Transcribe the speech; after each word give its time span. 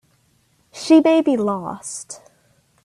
She 0.73 0.99
may 0.99 1.21
be 1.21 1.37
lost. 1.37 2.21